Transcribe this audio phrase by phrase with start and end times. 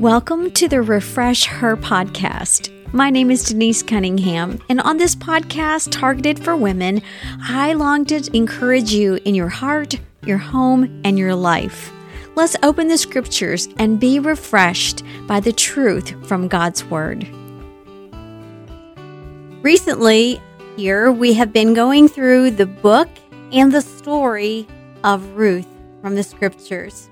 [0.00, 2.68] Welcome to the Refresh Her podcast.
[2.92, 7.00] My name is Denise Cunningham, and on this podcast targeted for women,
[7.40, 11.92] I long to encourage you in your heart, your home, and your life.
[12.34, 17.28] Let's open the scriptures and be refreshed by the truth from God's Word.
[19.62, 20.42] Recently,
[20.76, 23.08] here we have been going through the book
[23.52, 24.66] and the story
[25.04, 25.68] of Ruth
[26.02, 27.08] from the scriptures.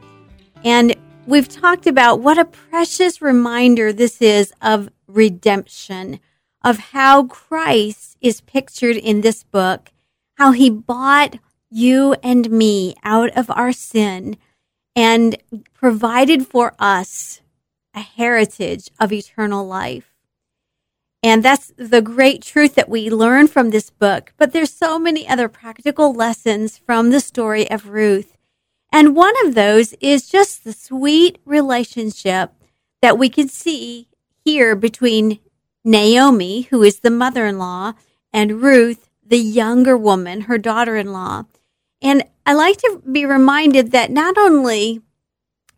[0.65, 6.21] And we've talked about what a precious reminder this is of redemption,
[6.65, 9.93] of how Christ is pictured in this book,
[10.37, 11.39] how he bought
[11.71, 14.37] you and me out of our sin
[14.95, 15.37] and
[15.73, 17.41] provided for us
[17.95, 20.15] a heritage of eternal life.
[21.23, 24.33] And that's the great truth that we learn from this book.
[24.37, 28.37] But there's so many other practical lessons from the story of Ruth.
[28.93, 32.53] And one of those is just the sweet relationship
[33.01, 34.09] that we can see
[34.45, 35.39] here between
[35.85, 37.95] Naomi, who is the mother in law,
[38.33, 41.45] and Ruth, the younger woman, her daughter in law.
[42.03, 45.01] And I like to be reminded that not only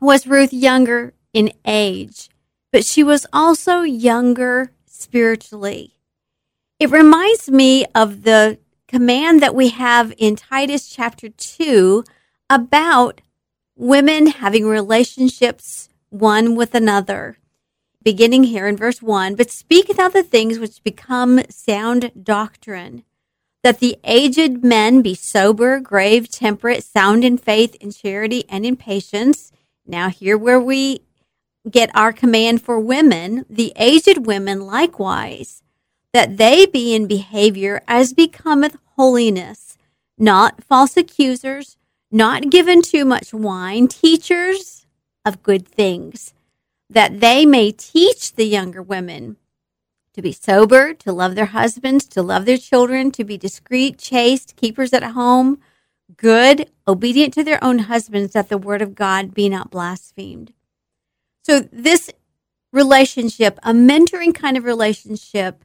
[0.01, 2.29] was Ruth younger in age,
[2.73, 5.95] but she was also younger spiritually.
[6.81, 12.05] It reminds me of the command that we have in Titus chapter 2
[12.55, 13.21] about
[13.77, 17.37] women having relationships one with another.
[18.05, 23.03] Beginning here in verse 1 But speak about the things which become sound doctrine,
[23.65, 28.77] that the aged men be sober, grave, temperate, sound in faith, in charity, and in
[28.77, 29.51] patience.
[29.85, 31.01] Now, here where we
[31.69, 35.63] get our command for women, the aged women likewise,
[36.13, 39.77] that they be in behavior as becometh holiness,
[40.17, 41.77] not false accusers,
[42.15, 44.87] not given too much wine, teachers
[45.25, 46.33] of good things,
[46.89, 49.37] that they may teach the younger women
[50.13, 54.55] to be sober, to love their husbands, to love their children, to be discreet, chaste,
[54.55, 55.59] keepers at home,
[56.17, 60.53] good, obedient to their own husbands, that the word of God be not blasphemed.
[61.43, 62.11] So this
[62.73, 65.65] relationship, a mentoring kind of relationship,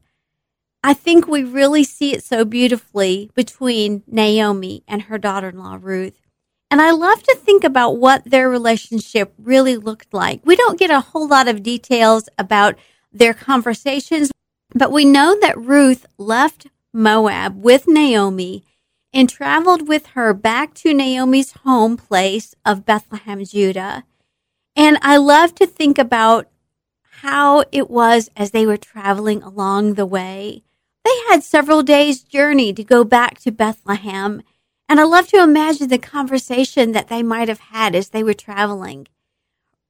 [0.84, 6.28] I think we really see it so beautifully between Naomi and her daughter-in-law Ruth.
[6.72, 10.41] And I love to think about what their relationship really looked like.
[10.46, 12.75] We don't get a whole lot of details about
[13.12, 14.31] their conversations,
[14.75, 18.63] but we know that Ruth left Moab with Naomi
[19.12, 24.03] and traveled with her back to Naomi's home place of Bethlehem, Judah.
[24.75, 26.47] And I love to think about
[27.22, 30.63] how it was as they were traveling along the way.
[31.03, 34.44] They had several days' journey to go back to Bethlehem.
[34.89, 38.33] And I love to imagine the conversation that they might have had as they were
[38.33, 39.07] traveling.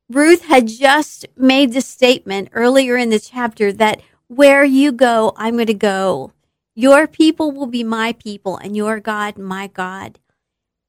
[0.10, 5.56] Ruth had just made the statement earlier in the chapter that where you go, I'm
[5.56, 6.34] going to go.
[6.76, 10.20] Your people will be my people and your God, my God.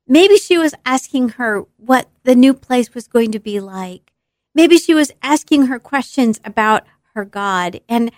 [0.08, 4.12] Maybe she was asking her what the new place was going to be like.
[4.54, 6.84] Maybe she was asking her questions about
[7.14, 8.10] her God and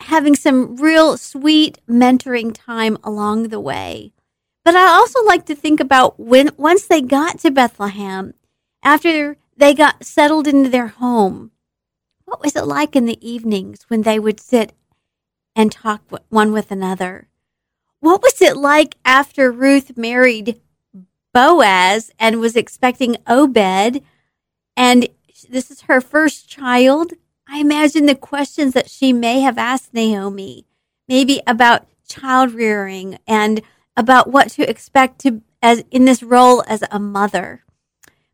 [0.00, 4.13] having some real sweet mentoring time along the way.
[4.64, 8.34] But I also like to think about when once they got to Bethlehem,
[8.82, 11.50] after they got settled into their home,
[12.24, 14.72] what was it like in the evenings when they would sit
[15.54, 17.28] and talk one with another?
[18.00, 20.60] What was it like after Ruth married
[21.34, 24.02] Boaz and was expecting Obed,
[24.76, 25.08] and
[25.50, 27.12] this is her first child.
[27.46, 30.64] I imagine the questions that she may have asked Naomi,
[31.08, 33.60] maybe about child rearing and
[33.96, 37.64] about what to expect to as in this role as a mother.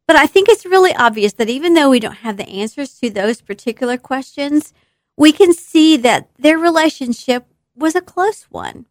[0.07, 3.11] But I think it's really obvious that even though we don't have the answers to
[3.11, 4.75] those particular questions,
[5.17, 8.87] we can see that their relationship was a close one.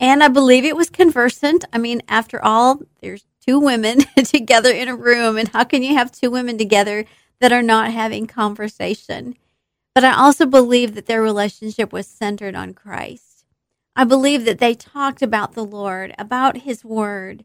[0.00, 1.64] And I believe it was conversant.
[1.72, 5.36] I mean, after all, there's two women together in a room.
[5.36, 7.04] And how can you have two women together
[7.40, 9.36] that are not having conversation?
[9.94, 13.27] But I also believe that their relationship was centered on Christ.
[13.98, 17.44] I believe that they talked about the Lord, about his word.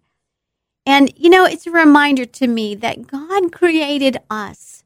[0.85, 4.83] And, you know, it's a reminder to me that God created us.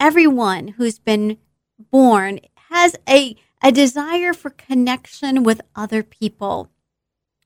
[0.00, 1.38] Everyone who's been
[1.78, 2.40] born
[2.70, 6.68] has a, a desire for connection with other people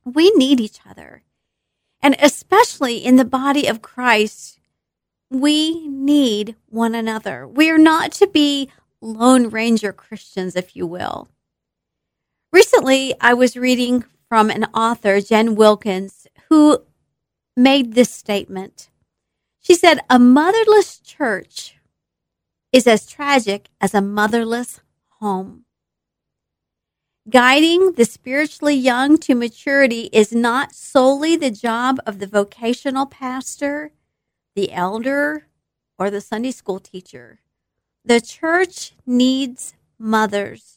[0.05, 1.23] we need each other.
[2.01, 4.59] And especially in the body of Christ,
[5.31, 7.47] we need one another.
[7.47, 8.69] We are not to be
[9.01, 11.27] Lone Ranger Christians, if you will.
[12.55, 16.85] Recently, I was reading from an author, Jen Wilkins, who
[17.57, 18.89] made this statement.
[19.59, 21.75] She said, A motherless church
[22.71, 24.79] is as tragic as a motherless
[25.19, 25.65] home.
[27.29, 33.91] Guiding the spiritually young to maturity is not solely the job of the vocational pastor,
[34.55, 35.47] the elder,
[35.99, 37.41] or the Sunday school teacher.
[38.05, 40.74] The church needs mothers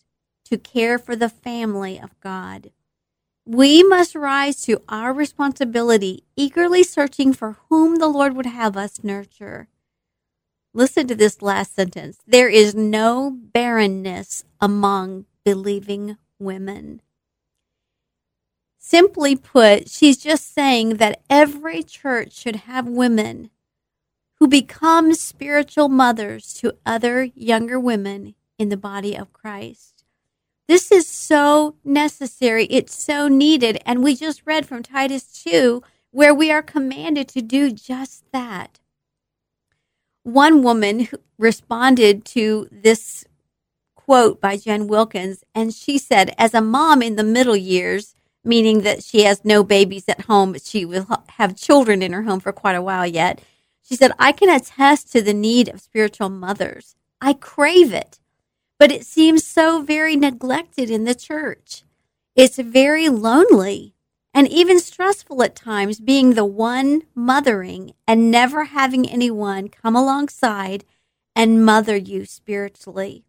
[0.50, 2.71] to care for the family of God.
[3.47, 9.03] We must rise to our responsibility, eagerly searching for whom the Lord would have us
[9.03, 9.69] nurture.
[10.75, 12.19] Listen to this last sentence.
[12.27, 17.00] There is no barrenness among believing women.
[18.79, 23.50] Simply put, she's just saying that every church should have women
[24.37, 29.98] who become spiritual mothers to other younger women in the body of Christ.
[30.69, 32.67] This is so necessary.
[32.67, 33.81] It's so needed.
[33.87, 38.79] And we just read from Titus 2 where we are commanded to do just that.
[40.25, 43.25] One woman responded to this
[43.94, 48.14] quote by Jen Wilkins, and she said, As a mom in the middle years,
[48.44, 51.06] meaning that she has no babies at home, but she will
[51.37, 53.43] have children in her home for quite a while yet,
[53.82, 56.94] she said, I can attest to the need of spiritual mothers.
[57.21, 58.19] I crave it,
[58.78, 61.82] but it seems so very neglected in the church.
[62.36, 63.94] It's very lonely
[64.32, 70.84] and even stressful at times being the one mothering and never having anyone come alongside
[71.34, 73.25] and mother you spiritually.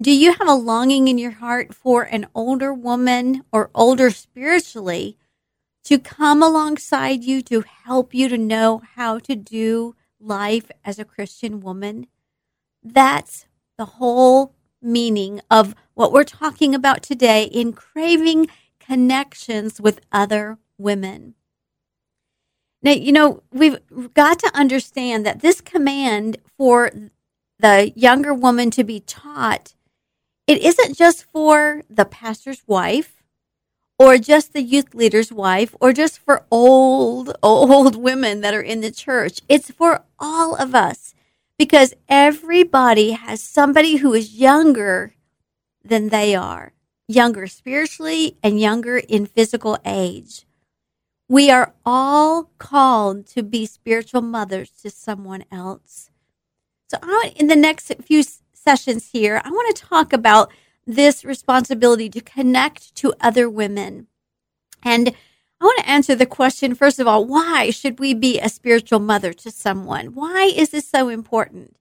[0.00, 5.16] Do you have a longing in your heart for an older woman or older spiritually
[5.84, 11.04] to come alongside you to help you to know how to do life as a
[11.04, 12.06] Christian woman?
[12.82, 13.46] That's
[13.76, 18.48] the whole meaning of what we're talking about today in craving
[18.78, 21.34] connections with other women.
[22.82, 23.78] Now, you know, we've
[24.12, 26.90] got to understand that this command for
[27.58, 29.74] the younger woman to be taught
[30.46, 33.22] it isn't just for the pastor's wife
[33.98, 38.82] or just the youth leader's wife or just for old, old women that are in
[38.82, 39.40] the church.
[39.48, 41.13] It's for all of us
[41.58, 45.14] because everybody has somebody who is younger
[45.84, 46.72] than they are,
[47.06, 50.46] younger spiritually and younger in physical age.
[51.28, 56.10] We are all called to be spiritual mothers to someone else.
[56.90, 58.22] So, I, in the next few
[58.52, 60.50] sessions here, I want to talk about
[60.86, 64.06] this responsibility to connect to other women.
[64.82, 65.14] And
[65.60, 69.00] I want to answer the question first of all, why should we be a spiritual
[69.00, 70.14] mother to someone?
[70.14, 71.76] Why is this so important?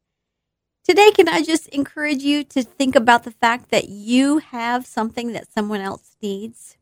[0.84, 5.32] Today, can I just encourage you to think about the fact that you have something
[5.32, 6.78] that someone else needs?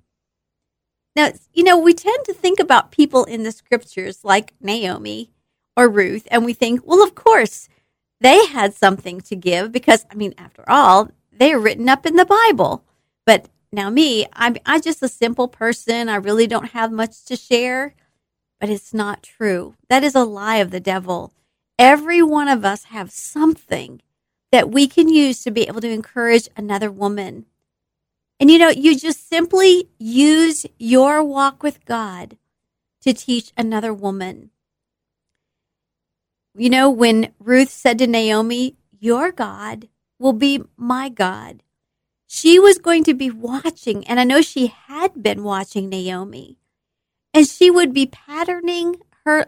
[1.15, 5.31] Now, you know, we tend to think about people in the scriptures like Naomi
[5.77, 7.69] or Ruth, and we think, well, of course,
[8.21, 12.15] they had something to give because, I mean, after all, they are written up in
[12.15, 12.83] the Bible.
[13.25, 16.09] But now, me, I'm, I'm just a simple person.
[16.09, 17.95] I really don't have much to share,
[18.59, 19.75] but it's not true.
[19.89, 21.33] That is a lie of the devil.
[21.79, 24.01] Every one of us have something
[24.51, 27.45] that we can use to be able to encourage another woman.
[28.39, 32.37] And you know, you just simply use your walk with God
[33.01, 34.51] to teach another woman.
[36.55, 39.87] You know, when Ruth said to Naomi, Your God
[40.19, 41.63] will be my God,
[42.33, 46.57] she was going to be watching, and I know she had been watching Naomi,
[47.33, 49.47] and she would be patterning her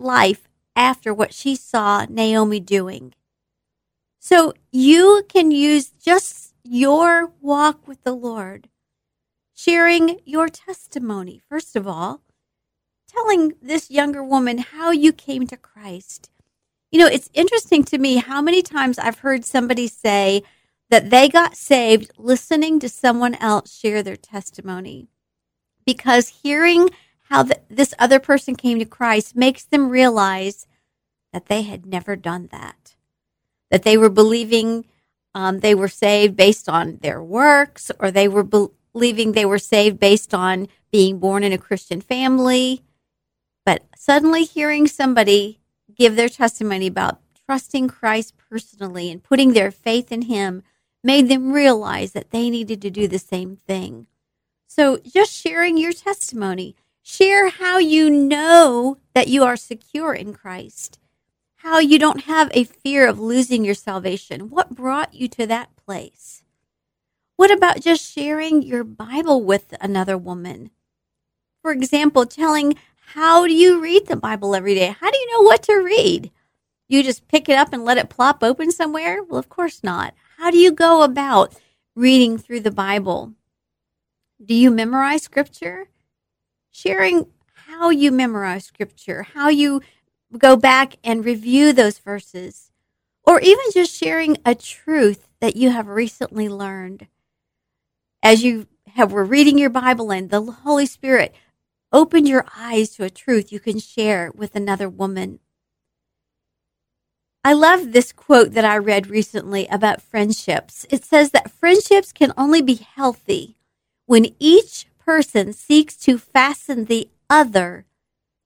[0.00, 3.14] life after what she saw Naomi doing.
[4.18, 8.70] So you can use just your walk with the Lord,
[9.54, 12.22] sharing your testimony, first of all,
[13.06, 16.28] telling this younger woman how you came to Christ
[16.90, 20.42] you know, it's interesting to me how many times I've heard somebody say
[20.90, 25.08] that they got saved listening to someone else share their testimony.
[25.84, 26.90] Because hearing
[27.28, 30.66] how the, this other person came to Christ makes them realize
[31.32, 32.96] that they had never done that,
[33.70, 34.86] that they were believing
[35.34, 39.58] um, they were saved based on their works, or they were be- believing they were
[39.58, 42.82] saved based on being born in a Christian family.
[43.66, 45.60] But suddenly hearing somebody
[45.94, 50.62] give their testimony about trusting Christ personally and putting their faith in Him
[51.06, 54.08] made them realize that they needed to do the same thing.
[54.66, 60.98] So, just sharing your testimony, share how you know that you are secure in Christ,
[61.58, 64.50] how you don't have a fear of losing your salvation.
[64.50, 66.42] What brought you to that place?
[67.36, 70.70] What about just sharing your Bible with another woman?
[71.62, 72.74] For example, telling
[73.14, 74.96] how do you read the Bible every day?
[75.00, 76.32] How do you know what to read?
[76.88, 79.22] You just pick it up and let it plop open somewhere?
[79.22, 80.12] Well, of course not.
[80.38, 81.54] How do you go about
[81.94, 83.32] reading through the Bible?
[84.44, 85.88] Do you memorize scripture?
[86.70, 87.28] Sharing
[87.68, 89.80] how you memorize scripture, how you
[90.36, 92.70] go back and review those verses,
[93.24, 97.06] or even just sharing a truth that you have recently learned.
[98.22, 101.34] As you have were reading your Bible and the Holy Spirit
[101.92, 105.38] opened your eyes to a truth you can share with another woman.
[107.46, 110.84] I love this quote that I read recently about friendships.
[110.90, 113.56] It says that friendships can only be healthy
[114.06, 117.86] when each person seeks to fasten the other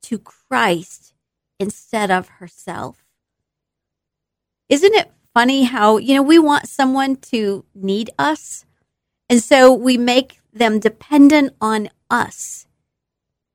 [0.03, 1.15] to Christ
[1.59, 3.07] instead of herself.
[4.69, 8.67] Isn't it funny how, you know, we want someone to need us,
[9.31, 12.67] and so we make them dependent on us.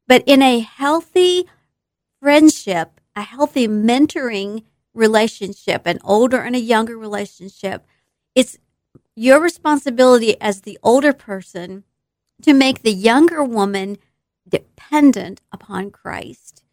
[0.08, 1.46] But in a healthy
[2.20, 4.64] friendship, a healthy mentoring
[4.96, 7.86] relationship, an older and a younger relationship,
[8.36, 8.58] it's
[9.16, 11.84] your responsibility as the older person
[12.44, 13.98] to make the younger woman
[14.48, 16.64] dependent upon Christ.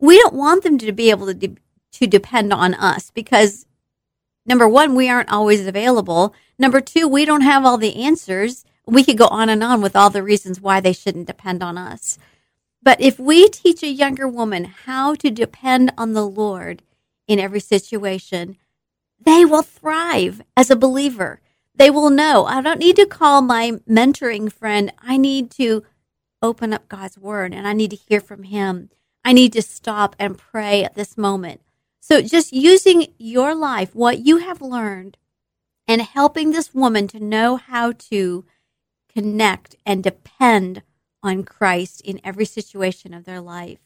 [0.00, 1.56] We don't want them to be able to, de-
[1.92, 3.66] to depend on us because
[4.46, 6.34] number one, we aren't always available.
[6.58, 8.64] Number two, we don't have all the answers.
[8.86, 11.78] We could go on and on with all the reasons why they shouldn't depend on
[11.78, 12.18] us.
[12.82, 16.82] But if we teach a younger woman how to depend on the Lord
[17.26, 18.56] in every situation,
[19.24, 21.40] they will thrive as a believer.
[21.74, 24.92] They will know I don't need to call my mentoring friend.
[25.00, 25.84] I need to
[26.42, 28.90] open up God's word and I need to hear from Him.
[29.24, 31.62] I need to stop and pray at this moment.
[32.00, 35.16] So just using your life, what you have learned,
[35.88, 38.44] and helping this woman to know how to
[39.14, 40.82] connect and depend
[41.22, 43.78] on Christ in every situation of their life.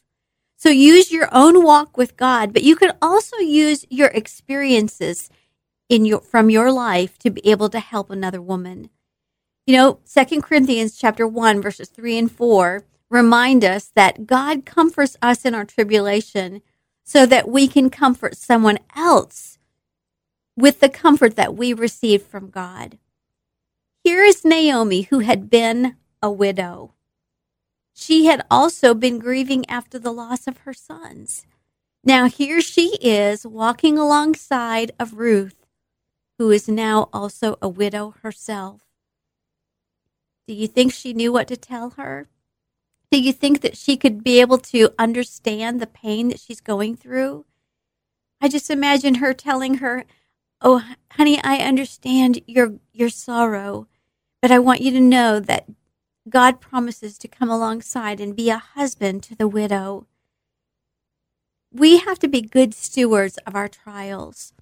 [0.59, 5.31] So use your own walk with God, but you can also use your experiences
[5.89, 8.91] in your from your life to be able to help another woman.
[9.69, 15.17] You know, Second Corinthians chapter 1 verses 3 and 4 remind us that God comforts
[15.23, 16.61] us in our tribulation
[17.05, 19.59] so that we can comfort someone else
[20.57, 22.99] with the comfort that we received from God.
[24.03, 26.95] Here is Naomi who had been a widow
[28.01, 31.45] she had also been grieving after the loss of her sons.
[32.05, 35.67] Now here she is walking alongside of Ruth,
[36.39, 38.83] who is now also a widow herself.
[40.47, 42.29] Do you think she knew what to tell her?
[43.11, 46.97] Do you think that she could be able to understand the pain that she's going
[46.97, 47.47] through?
[48.41, 50.05] I just imagine her telling her,
[50.61, 53.89] "Oh, honey, I understand your your sorrow,
[54.41, 55.67] but I want you to know that
[56.31, 60.07] God promises to come alongside and be a husband to the widow.
[61.73, 64.53] We have to be good stewards of our trials.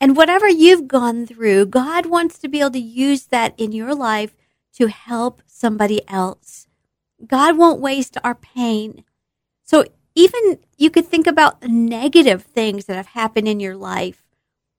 [0.00, 3.94] And whatever you've gone through, God wants to be able to use that in your
[3.94, 4.34] life
[4.74, 6.66] to help somebody else.
[7.26, 9.04] God won't waste our pain.
[9.62, 14.22] So even you could think about the negative things that have happened in your life,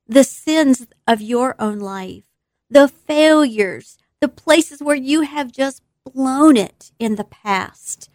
[0.08, 2.24] the sins of your own life,
[2.70, 5.84] the failures, the places where you have just
[6.14, 8.10] blown it in the past.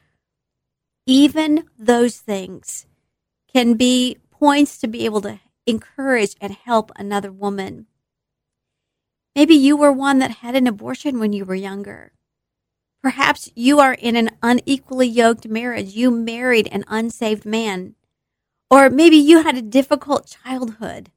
[1.07, 2.87] Even those things
[3.53, 7.87] can be points to be able to encourage and help another woman.
[9.35, 12.13] Maybe you were one that had an abortion when you were younger.
[13.03, 15.95] Perhaps you are in an unequally yoked marriage.
[15.95, 17.95] You married an unsaved man.
[18.71, 21.13] Or maybe you had a difficult childhood.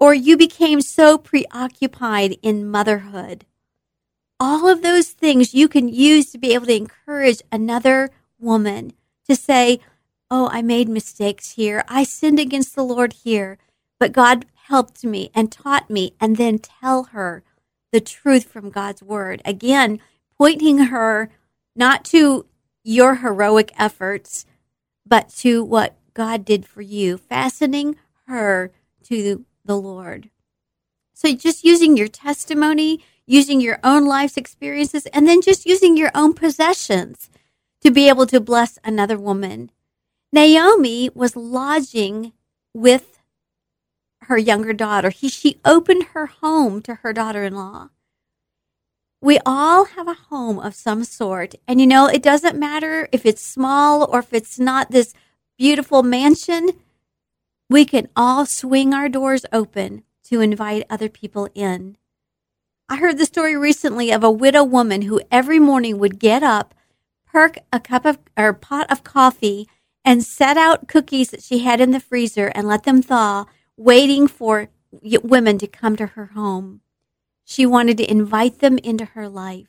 [0.00, 3.46] Or you became so preoccupied in motherhood
[4.40, 8.92] all of those things you can use to be able to encourage another woman
[9.28, 9.80] to say,
[10.30, 11.82] Oh, I made mistakes here.
[11.88, 13.58] I sinned against the Lord here,
[13.98, 17.42] but God helped me and taught me, and then tell her
[17.92, 19.40] the truth from God's word.
[19.46, 20.00] Again,
[20.36, 21.30] pointing her
[21.74, 22.44] not to
[22.84, 24.44] your heroic efforts,
[25.06, 28.70] but to what God did for you, fastening her
[29.04, 30.28] to the Lord.
[31.14, 36.10] So just using your testimony, using your own life's experiences, and then just using your
[36.14, 37.28] own possessions
[37.82, 39.70] to be able to bless another woman.
[40.32, 42.32] Naomi was lodging
[42.74, 43.18] with
[44.22, 45.10] her younger daughter.
[45.10, 47.90] He, she opened her home to her daughter in law.
[49.20, 51.54] We all have a home of some sort.
[51.66, 55.12] And you know, it doesn't matter if it's small or if it's not this
[55.58, 56.70] beautiful mansion.
[57.68, 61.96] We can all swing our doors open to invite other people in.
[62.90, 66.74] I heard the story recently of a widow woman who every morning would get up,
[67.26, 69.68] perk a cup of or pot of coffee,
[70.06, 73.44] and set out cookies that she had in the freezer and let them thaw,
[73.76, 76.80] waiting for women to come to her home.
[77.44, 79.68] She wanted to invite them into her life.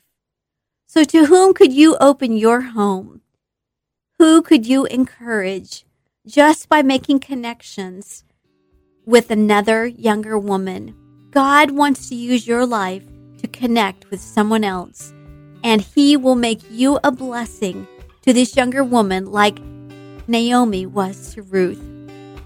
[0.86, 3.20] So, to whom could you open your home?
[4.18, 5.84] Who could you encourage
[6.26, 8.24] just by making connections
[9.04, 10.94] with another younger woman?
[11.30, 13.04] God wants to use your life
[13.40, 15.12] to connect with someone else,
[15.62, 17.86] and He will make you a blessing
[18.22, 19.58] to this younger woman like
[20.26, 21.82] Naomi was to Ruth.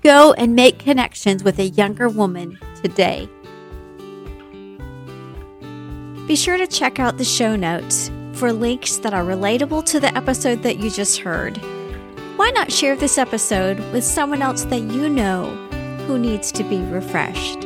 [0.02, 3.28] Go and make connections with a younger woman today.
[6.26, 10.16] Be sure to check out the show notes for links that are relatable to the
[10.16, 11.58] episode that you just heard.
[12.36, 15.50] Why not share this episode with someone else that you know
[16.06, 17.63] who needs to be refreshed?